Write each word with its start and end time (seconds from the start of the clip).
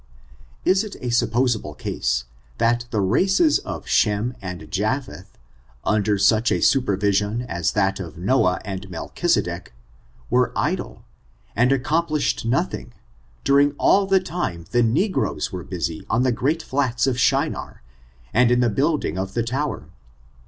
Is 0.65 0.83
it 0.83 0.95
a 0.95 1.11
snpposable 1.11 1.77
case, 1.77 2.23
that 2.57 2.85
the 2.89 3.01
races 3.01 3.59
of 3.59 3.85
Shem 3.87 4.33
and 4.41 4.71
Japheth, 4.71 5.37
under 5.83 6.17
such 6.17 6.51
a 6.51 6.59
supervision 6.59 7.43
as' 7.43 7.71
that 7.73 7.99
of 7.99 8.17
Noah 8.17 8.59
and 8.65 8.89
Melchisedek, 8.89 9.71
were 10.27 10.51
idle, 10.55 11.05
and 11.55 11.71
accomplished 11.71 12.45
noth 12.45 12.73
ing, 12.73 12.93
during 13.43 13.73
all 13.73 14.07
the 14.07 14.19
time 14.19 14.65
the 14.71 14.81
negroes 14.81 15.51
were 15.51 15.63
busy 15.63 16.03
on 16.09 16.23
the 16.23 16.31
great 16.31 16.63
flats 16.63 17.05
of 17.05 17.19
Shinar, 17.19 17.83
and 18.33 18.49
in 18.49 18.59
the 18.59 18.69
building 18.71 19.19
of 19.19 19.35
the 19.35 19.43
tow 19.43 19.71
er 19.71 19.89